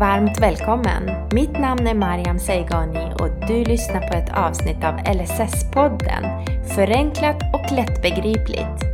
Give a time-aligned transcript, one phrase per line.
[0.00, 1.28] varmt välkommen!
[1.32, 6.44] Mitt namn är Mariam Seigani och du lyssnar på ett avsnitt av LSS-podden.
[6.74, 8.84] Förenklat och lättbegripligt.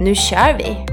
[0.00, 0.86] Nu kör vi!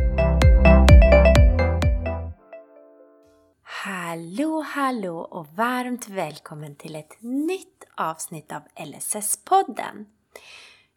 [3.63, 10.05] Hallå, hallå och varmt välkommen till ett nytt avsnitt av LSS-podden.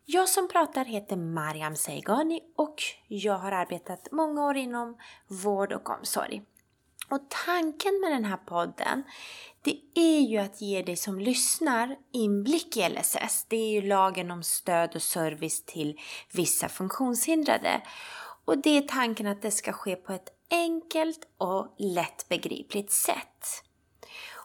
[0.05, 4.97] Jag som pratar heter Mariam Seigani och jag har arbetat många år inom
[5.29, 6.43] vård och omsorg.
[7.09, 9.03] Och tanken med den här podden,
[9.63, 13.45] det är ju att ge dig som lyssnar inblick i LSS.
[13.49, 16.01] Det är ju lagen om stöd och service till
[16.33, 17.83] vissa funktionshindrade.
[18.45, 23.63] Och det är tanken att det ska ske på ett enkelt och lättbegripligt sätt.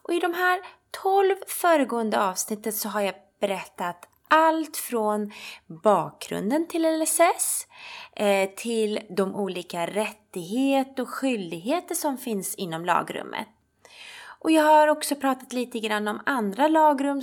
[0.03, 0.59] Och i de här
[0.91, 5.31] 12 föregående avsnitten så har jag berättat allt från
[5.83, 7.67] bakgrunden till LSS
[8.15, 13.47] eh, till de olika rättigheter och skyldigheter som finns inom lagrummet.
[14.43, 17.21] Och jag har också pratat lite grann om andra lagrum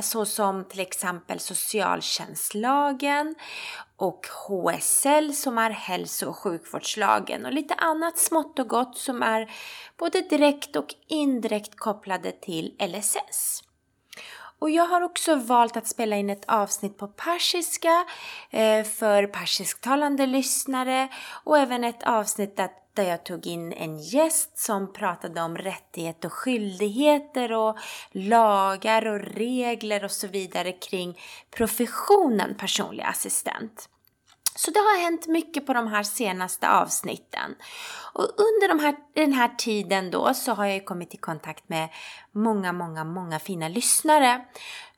[0.00, 3.34] såsom till exempel socialtjänstlagen
[3.96, 9.50] och HSL som är hälso och sjukvårdslagen och lite annat smått och gott som är
[9.96, 13.62] både direkt och indirekt kopplade till LSS.
[14.62, 18.04] Och jag har också valt att spela in ett avsnitt på persiska
[18.50, 21.08] eh, för persisktalande lyssnare
[21.44, 22.60] och även ett avsnitt
[22.94, 27.78] där jag tog in en gäst som pratade om rättigheter och skyldigheter och
[28.12, 33.88] lagar och regler och så vidare kring professionen personlig assistent.
[34.54, 37.54] Så det har hänt mycket på de här senaste avsnitten.
[38.12, 41.88] Och under de här, den här tiden då så har jag kommit i kontakt med
[42.32, 44.44] många, många, många fina lyssnare.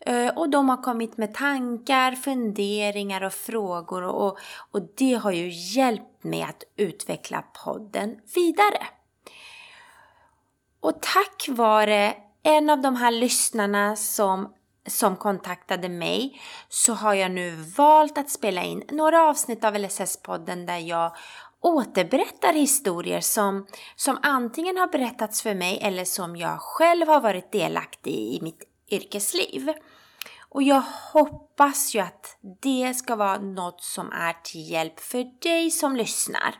[0.01, 4.39] Eh, och de har kommit med tankar, funderingar och frågor och,
[4.71, 8.87] och det har ju hjälpt mig att utveckla podden vidare.
[10.81, 14.53] Och tack vare en av de här lyssnarna som
[14.87, 20.67] som kontaktade mig så har jag nu valt att spela in några avsnitt av LSS-podden
[20.67, 21.17] där jag
[21.61, 27.53] återberättar historier som, som antingen har berättats för mig eller som jag själv har varit
[27.53, 29.73] delaktig i i mitt yrkesliv.
[30.49, 35.71] Och jag hoppas ju att det ska vara något som är till hjälp för dig
[35.71, 36.55] som lyssnar.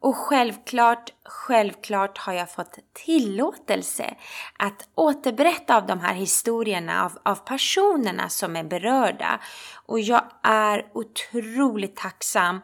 [0.00, 4.14] Och självklart, självklart har jag fått tillåtelse
[4.58, 9.40] att återberätta av de här historierna av, av personerna som är berörda.
[9.86, 12.60] Och jag är otroligt tacksam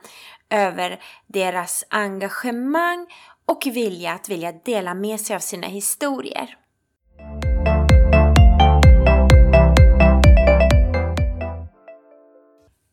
[0.50, 3.06] över deras engagemang
[3.46, 6.58] och vilja att vilja dela med sig av sina historier.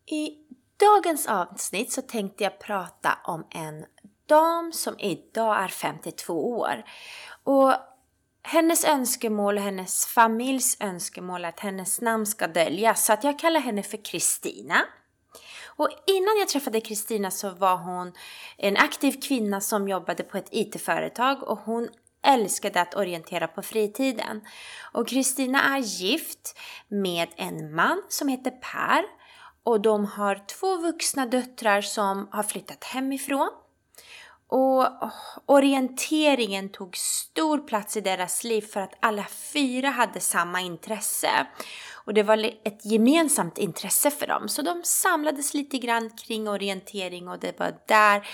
[0.06, 0.38] I
[0.80, 3.86] dagens avsnitt så tänkte jag prata om en
[4.26, 6.84] dam som idag är 52 år.
[7.44, 7.74] Och
[8.44, 13.06] hennes önskemål och hennes familjs önskemål är att hennes namn ska döljas.
[13.06, 14.86] Så att jag kallar henne för Kristina.
[15.76, 18.14] Och innan jag träffade Kristina så var hon
[18.58, 21.90] en aktiv kvinna som jobbade på ett IT-företag och hon
[22.26, 24.42] älskade att orientera på fritiden.
[24.94, 29.04] Och Kristina är gift med en man som heter Per
[29.64, 33.50] och de har två vuxna döttrar som har flyttat hemifrån.
[34.54, 34.88] Och
[35.46, 41.48] orienteringen tog stor plats i deras liv för att alla fyra hade samma intresse.
[42.06, 44.50] Och det var ett gemensamt intresse för dem.
[44.50, 48.28] Så de samlades lite grann kring orientering och det var där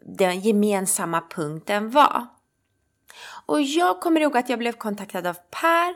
[0.00, 2.26] den gemensamma punkten var.
[3.46, 5.94] Och jag kommer ihåg att jag blev kontaktad av Per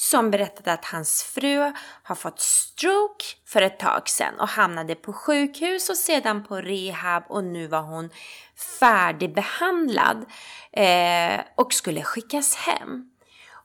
[0.00, 1.72] som berättade att hans fru
[2.02, 7.22] har fått stroke för ett tag sedan och hamnade på sjukhus och sedan på rehab
[7.28, 8.10] och nu var hon
[8.80, 10.26] färdigbehandlad
[10.72, 13.10] eh, och skulle skickas hem.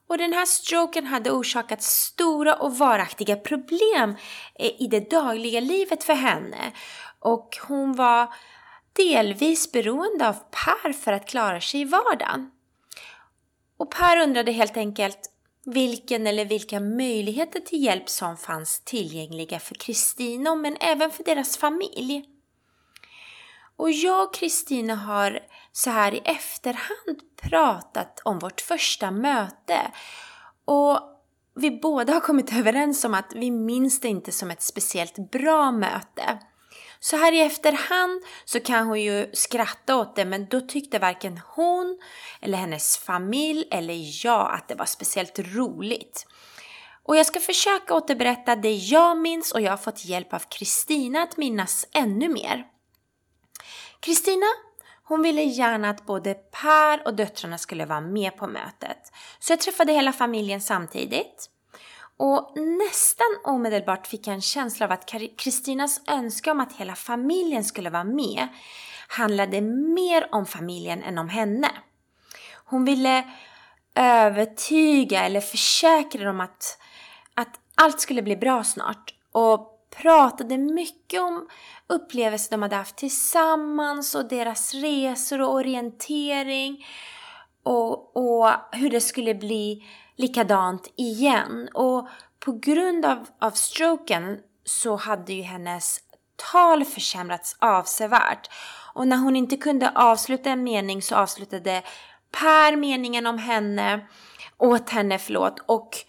[0.08, 4.16] Och den här stroken hade orsakat stora och varaktiga problem
[4.56, 6.72] eh, i det dagliga livet för henne.
[7.20, 8.34] Och hon var
[8.94, 12.52] delvis beroende av Per för att klara sig i vardagen.
[13.78, 15.33] Och Per undrade helt enkelt
[15.66, 21.58] vilken eller vilka möjligheter till hjälp som fanns tillgängliga för Kristina men även för deras
[21.58, 22.26] familj.
[23.76, 25.40] Och jag och Kristina har
[25.72, 29.92] så här i efterhand pratat om vårt första möte
[30.66, 31.00] och
[31.56, 35.72] vi båda har kommit överens om att vi minns det inte som ett speciellt bra
[35.72, 36.40] möte.
[37.00, 41.42] Så här i efterhand så kan hon ju skratta åt det men då tyckte varken
[41.56, 42.00] hon
[42.42, 46.28] eller hennes familj eller jag att det var speciellt roligt.
[47.04, 51.24] Och jag ska försöka återberätta det jag minns och jag har fått hjälp av Kristina
[51.24, 52.66] att minnas ännu mer.
[54.00, 54.46] Kristina,
[55.06, 59.12] Hon ville gärna att både Per och döttrarna skulle vara med på mötet.
[59.40, 61.50] Så jag träffade hela familjen samtidigt.
[62.18, 67.64] Och nästan omedelbart fick jag en känsla av att Kristinas önskan om att hela familjen
[67.64, 68.48] skulle vara med
[69.08, 71.72] handlade mer om familjen än om henne.
[72.66, 73.24] Hon ville
[73.96, 76.78] övertyga eller försäkra dem att,
[77.34, 81.48] att allt skulle bli bra snart och pratade mycket om
[81.88, 86.86] upplevelser de hade haft tillsammans och deras resor och orientering
[87.64, 89.84] och, och hur det skulle bli
[90.16, 91.70] likadant igen.
[91.74, 92.08] Och
[92.40, 96.00] på grund av, av stroken så hade ju hennes
[96.52, 98.50] tal försämrats avsevärt.
[98.94, 101.84] Och när hon inte kunde avsluta en mening så avslutade
[102.42, 104.08] Per meningen om henne,
[104.58, 106.06] åt henne förlåt och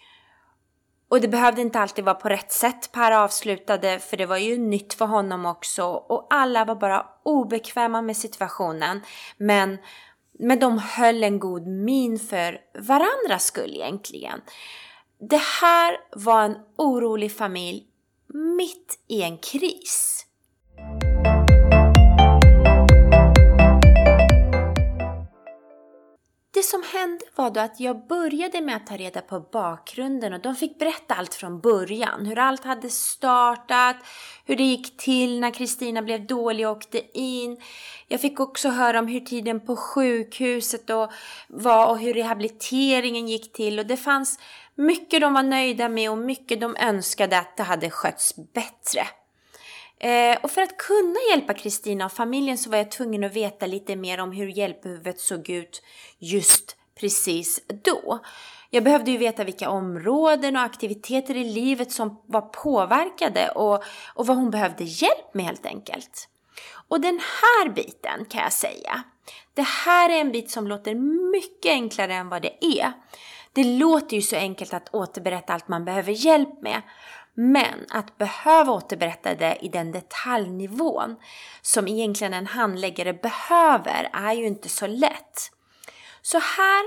[1.09, 4.57] och det behövde inte alltid vara på rätt sätt Per avslutade för det var ju
[4.57, 9.01] nytt för honom också och alla var bara obekväma med situationen.
[9.37, 9.77] Men,
[10.39, 14.41] men de höll en god min för varandras skull egentligen.
[15.29, 17.87] Det här var en orolig familj
[18.57, 20.24] mitt i en kris.
[26.65, 30.55] Som hände var då att jag började med att ta reda på bakgrunden och de
[30.55, 32.25] fick berätta allt från början.
[32.25, 33.95] Hur allt hade startat,
[34.45, 37.57] hur det gick till när Kristina blev dålig och åkte in.
[38.07, 41.11] Jag fick också höra om hur tiden på sjukhuset då
[41.47, 44.39] var och hur rehabiliteringen gick till och det fanns
[44.75, 49.07] mycket de var nöjda med och mycket de önskade att det hade skötts bättre.
[49.99, 53.65] Eh, och för att kunna hjälpa Kristina och familjen så var jag tvungen att veta
[53.65, 55.81] lite mer om hur hjälpbehovet såg ut
[56.19, 58.19] just precis då.
[58.69, 63.83] Jag behövde ju veta vilka områden och aktiviteter i livet som var påverkade och,
[64.13, 66.29] och vad hon behövde hjälp med helt enkelt.
[66.87, 69.03] Och den här biten kan jag säga,
[69.53, 70.95] det här är en bit som låter
[71.31, 72.93] mycket enklare än vad det är.
[73.53, 76.81] Det låter ju så enkelt att återberätta allt man behöver hjälp med.
[77.35, 81.15] Men att behöva återberätta det i den detaljnivån
[81.61, 85.51] som egentligen en handläggare behöver är ju inte så lätt.
[86.21, 86.83] Så här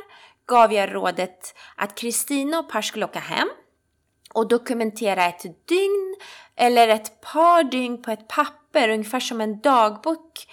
[0.46, 3.48] gav jag rådet att Kristina och Per skulle åka hem
[4.34, 6.16] och dokumentera ett dygn
[6.56, 10.46] eller ett par dygn på ett papper, ungefär som en dagbok.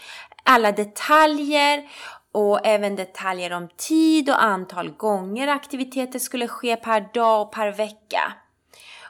[0.44, 1.90] Alla detaljer
[2.32, 7.72] och även detaljer om tid och antal gånger aktiviteter skulle ske per dag och per
[7.72, 8.34] vecka.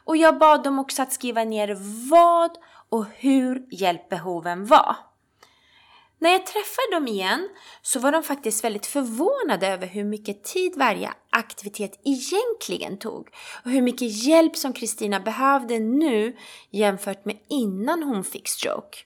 [0.06, 1.78] Och jag bad dem också att skriva ner
[2.10, 2.52] vad
[2.90, 4.96] och hur hjälpbehoven var.
[6.20, 7.50] När jag träffade dem igen
[7.82, 13.30] så var de faktiskt väldigt förvånade över hur mycket tid varje aktivitet egentligen tog
[13.64, 16.38] och hur mycket hjälp som Kristina behövde nu
[16.70, 18.98] jämfört med innan hon fick stroke.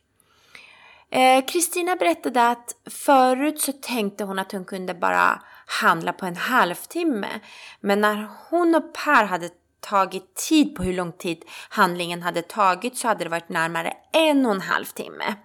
[1.12, 6.26] Eh, Kristina eh, berättade att förut så tänkte hon att hon kunde bara handla på
[6.26, 7.40] en halvtimme.
[7.80, 9.50] Men när hon och Per hade
[9.80, 14.46] tagit tid på hur lång tid handlingen hade tagit så hade det varit närmare en
[14.46, 15.36] och en halv timme.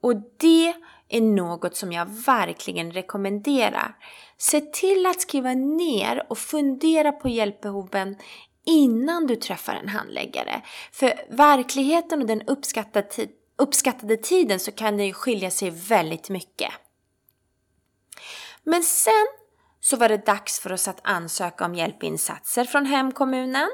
[0.00, 0.74] Och det
[1.08, 3.96] är något som jag verkligen rekommenderar.
[4.36, 8.16] Se till att skriva ner och fundera på hjälpbehoven
[8.64, 10.62] innan du träffar en handläggare.
[10.92, 16.72] För verkligheten och den uppskattade, uppskattade tiden så kan det ju skilja sig väldigt mycket.
[18.62, 19.26] Men sen
[19.80, 23.68] så var det dags för oss att ansöka om hjälpinsatser från hemkommunen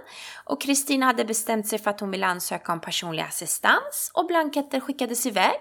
[0.45, 4.81] och Kristina hade bestämt sig för att hon ville ansöka om personlig assistans och blanketter
[4.81, 5.61] skickades iväg.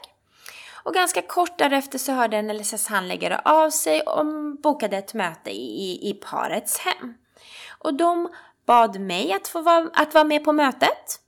[0.84, 4.26] Och ganska kort därefter så hörde en LSS-handläggare av sig och
[4.64, 7.14] bokade ett möte i, i parets hem.
[7.80, 8.30] Och de
[8.66, 11.20] bad mig att få vara, att vara med på mötet.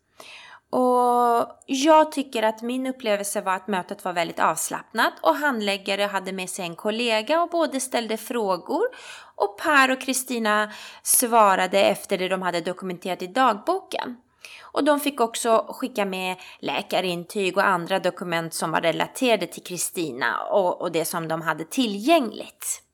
[0.69, 6.31] Och jag tycker att min upplevelse var att mötet var väldigt avslappnat och handläggare hade
[6.31, 8.83] med sig en kollega och både ställde frågor
[9.35, 10.71] och Per och Kristina
[11.03, 14.17] svarade efter det de hade dokumenterat i dagboken.
[14.61, 20.41] Och de fick också skicka med läkarintyg och andra dokument som var relaterade till Kristina
[20.51, 22.84] och, och det som de hade tillgängligt.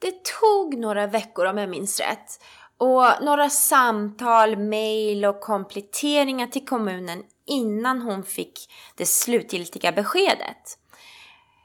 [0.00, 2.40] Det tog några veckor om jag minns rätt
[2.78, 10.78] och några samtal, mejl och kompletteringar till kommunen innan hon fick det slutgiltiga beskedet.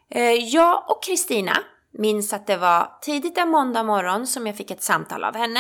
[0.09, 1.57] Eh, jag och Kristina
[1.91, 5.59] minns att det var tidigt en måndag morgon som jag fick ett samtal av henne.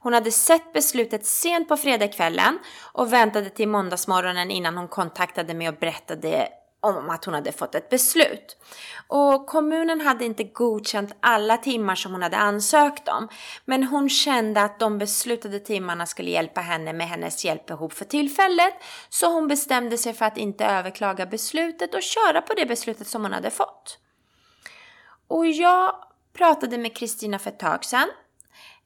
[0.00, 2.58] Hon hade sett beslutet sent på fredagskvällen
[2.92, 6.48] och väntade till måndagsmorgonen innan hon kontaktade mig och berättade
[6.80, 8.56] om att hon hade fått ett beslut.
[9.08, 13.28] Och kommunen hade inte godkänt alla timmar som hon hade ansökt om.
[13.64, 18.74] Men hon kände att de beslutade timmarna skulle hjälpa henne med hennes hjälpbehov för tillfället.
[19.08, 23.22] Så hon bestämde sig för att inte överklaga beslutet och köra på det beslutet som
[23.22, 23.98] hon hade fått.
[25.28, 25.94] Och jag
[26.32, 28.08] pratade med Kristina för ett tag sedan.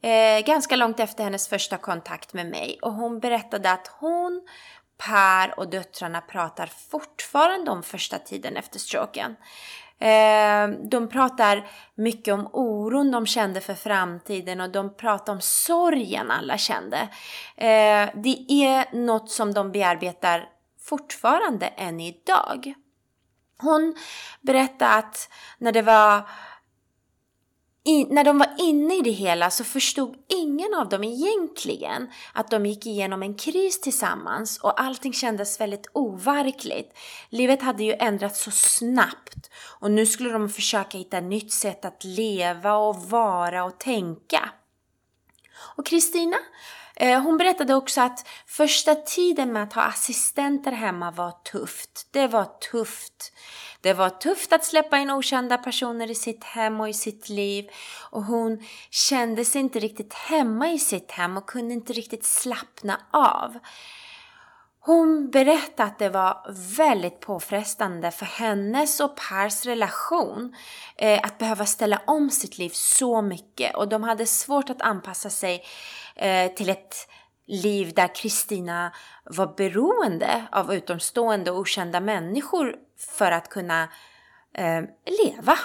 [0.03, 2.79] Eh, ganska långt efter hennes första kontakt med mig.
[2.83, 4.43] Och hon berättade att hon
[4.99, 9.37] Per och döttrarna pratar fortfarande om första tiden efter stroken.
[9.99, 16.31] Ehm, de pratar mycket om oron de kände för framtiden och de pratar om sorgen
[16.31, 17.09] alla kände.
[17.57, 20.49] Ehm, det är något som de bearbetar
[20.81, 22.75] fortfarande än idag.
[23.59, 23.97] Hon
[24.41, 26.29] berättade att när det var
[27.85, 32.51] i, när de var inne i det hela så förstod ingen av dem egentligen att
[32.51, 36.99] de gick igenom en kris tillsammans och allting kändes väldigt overkligt.
[37.29, 39.51] Livet hade ju ändrats så snabbt
[39.81, 44.51] och nu skulle de försöka hitta ett nytt sätt att leva och vara och tänka.
[45.77, 46.37] Och Kristina,
[46.97, 52.09] Eh, hon berättade också att första tiden med att ha assistenter hemma var tufft.
[52.11, 53.33] Det var tufft.
[53.81, 57.69] Det var tufft att släppa in okända personer i sitt hem och i sitt liv
[58.11, 63.01] och hon kände sig inte riktigt hemma i sitt hem och kunde inte riktigt slappna
[63.11, 63.59] av.
[64.87, 66.47] Hon berättade att det var
[66.77, 70.55] väldigt påfrestande för hennes och Pars relation
[70.97, 75.31] eh, att behöva ställa om sitt liv så mycket och de hade svårt att anpassa
[75.31, 75.65] sig
[76.17, 77.09] eh, till ett
[77.47, 78.93] liv där Kristina
[79.25, 83.83] var beroende av utomstående och okända människor för att kunna
[84.55, 84.83] eh,
[85.25, 85.59] leva.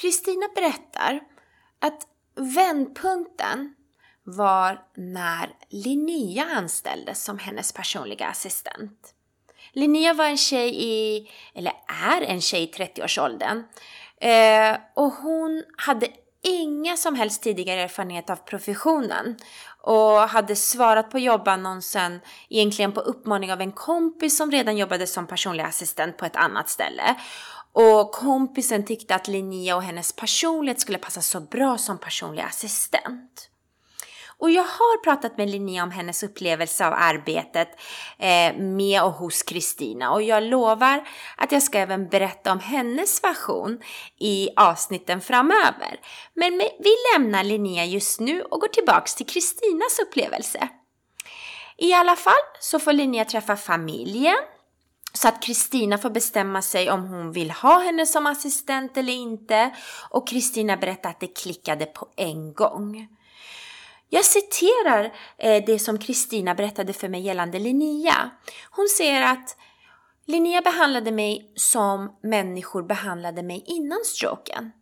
[0.00, 1.20] Kristina berättar
[1.78, 3.74] att vändpunkten
[4.22, 9.13] var när Linnea anställdes som hennes personliga assistent.
[9.74, 11.72] Linnea var en tjej i, eller
[12.08, 13.64] är en tjej i 30-årsåldern
[14.20, 16.08] eh, och hon hade
[16.42, 19.36] inga som helst tidigare erfarenhet av professionen
[19.80, 25.26] och hade svarat på jobbannonsen egentligen på uppmaning av en kompis som redan jobbade som
[25.26, 27.14] personlig assistent på ett annat ställe.
[27.72, 33.50] Och kompisen tyckte att Linnea och hennes personlighet skulle passa så bra som personlig assistent.
[34.38, 37.68] Och jag har pratat med Linnea om hennes upplevelse av arbetet
[38.18, 43.24] eh, med och hos Kristina och jag lovar att jag ska även berätta om hennes
[43.24, 43.80] version
[44.20, 46.00] i avsnitten framöver.
[46.34, 50.68] Men vi lämnar Linnea just nu och går tillbaks till Kristinas upplevelse.
[51.76, 54.36] I alla fall så får Linnea träffa familjen
[55.14, 59.74] så att Kristina får bestämma sig om hon vill ha henne som assistent eller inte.
[60.10, 63.08] Och Kristina berättar att det klickade på en gång.
[64.14, 68.30] Jag citerar eh, det som Kristina berättade för mig gällande Linnea.
[68.70, 69.56] Hon säger att
[70.26, 74.72] Linnea behandlade mig som människor behandlade mig innan stroken.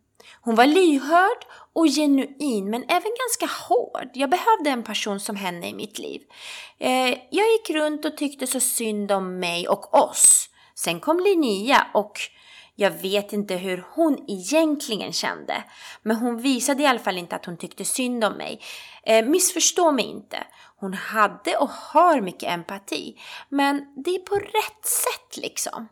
[0.41, 4.09] Hon var lyhörd och genuin men även ganska hård.
[4.13, 6.21] Jag behövde en person som henne i mitt liv.
[6.79, 10.49] Eh, jag gick runt och tyckte så synd om mig och oss.
[10.75, 12.19] Sen kom Linnea och
[12.75, 15.63] jag vet inte hur hon egentligen kände,
[16.01, 18.61] men hon visade i alla fall inte att hon tyckte synd om mig.
[19.03, 20.37] Eh, missförstå mig inte.
[20.79, 23.15] Hon hade och har mycket empati,
[23.49, 25.87] men det är på rätt sätt liksom.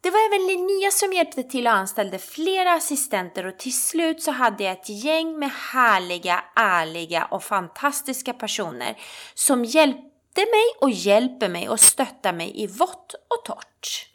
[0.00, 4.30] Det var även Linnea som hjälpte till och anställde flera assistenter och till slut så
[4.30, 8.98] hade jag ett gäng med härliga, ärliga och fantastiska personer
[9.34, 14.07] som hjälpte mig och hjälper mig och stöttar mig i vått och torrt.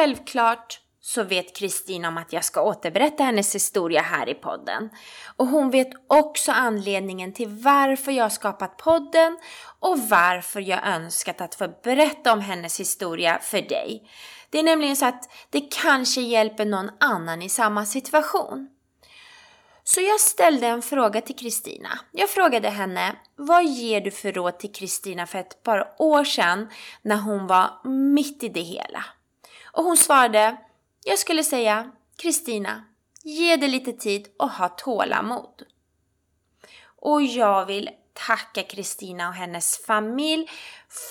[0.00, 4.90] Självklart så vet Kristina om att jag ska återberätta hennes historia här i podden.
[5.36, 9.38] Och hon vet också anledningen till varför jag har skapat podden
[9.80, 14.10] och varför jag önskat att få berätta om hennes historia för dig.
[14.50, 18.68] Det är nämligen så att det kanske hjälper någon annan i samma situation.
[19.84, 21.88] Så jag ställde en fråga till Kristina.
[22.12, 26.68] Jag frågade henne, vad ger du för råd till Kristina för ett par år sedan
[27.02, 29.04] när hon var mitt i det hela?
[29.72, 30.56] Och hon svarade,
[31.04, 32.84] jag skulle säga Kristina,
[33.22, 35.62] ge det lite tid och ha tålamod.
[37.02, 37.90] Och jag vill
[38.26, 40.50] tacka Kristina och hennes familj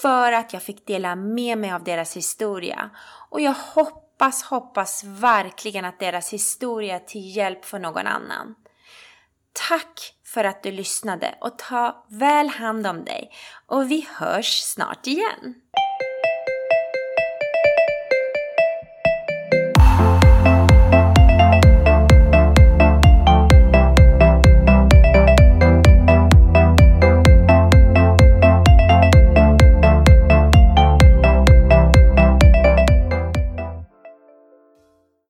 [0.02, 2.90] för att jag fick dela med mig av deras historia.
[3.30, 8.56] Och jag hoppas, hoppas verkligen att deras historia är till hjälp för någon annan.
[9.70, 13.32] Tack för att du lyssnade och ta väl hand om dig
[13.66, 15.56] och vi hörs snart igen.